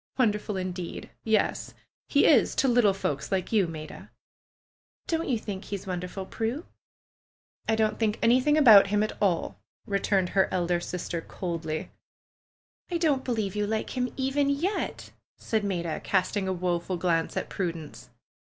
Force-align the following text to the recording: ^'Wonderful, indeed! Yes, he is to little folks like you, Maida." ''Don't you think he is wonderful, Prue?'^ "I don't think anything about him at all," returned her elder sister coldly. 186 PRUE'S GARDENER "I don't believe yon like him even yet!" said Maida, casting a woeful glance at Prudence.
^'Wonderful, 0.17 0.59
indeed! 0.59 1.11
Yes, 1.23 1.75
he 2.09 2.25
is 2.25 2.55
to 2.55 2.67
little 2.67 2.95
folks 2.95 3.31
like 3.31 3.51
you, 3.51 3.67
Maida." 3.67 4.09
''Don't 5.07 5.29
you 5.29 5.37
think 5.37 5.65
he 5.65 5.75
is 5.75 5.85
wonderful, 5.85 6.25
Prue?'^ 6.25 6.65
"I 7.69 7.75
don't 7.75 7.99
think 7.99 8.17
anything 8.19 8.57
about 8.57 8.87
him 8.87 9.03
at 9.03 9.11
all," 9.21 9.59
returned 9.85 10.29
her 10.29 10.49
elder 10.51 10.79
sister 10.79 11.21
coldly. 11.21 11.91
186 12.89 12.97
PRUE'S 12.97 12.97
GARDENER 12.97 12.97
"I 12.97 12.97
don't 12.97 13.23
believe 13.23 13.55
yon 13.55 13.69
like 13.69 13.89
him 13.95 14.13
even 14.17 14.49
yet!" 14.49 15.11
said 15.37 15.63
Maida, 15.63 15.99
casting 15.99 16.47
a 16.47 16.51
woeful 16.59 16.97
glance 16.97 17.37
at 17.37 17.47
Prudence. 17.49 18.09